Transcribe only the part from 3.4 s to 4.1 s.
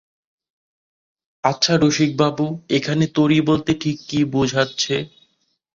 বলতে ঠিক